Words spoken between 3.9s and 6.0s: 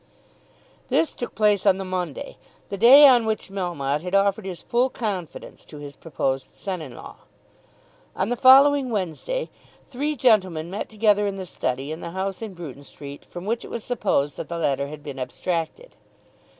had offered his full confidence to his